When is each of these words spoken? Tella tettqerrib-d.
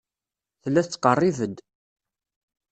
Tella 0.61 0.81
tettqerrib-d. 0.85 1.57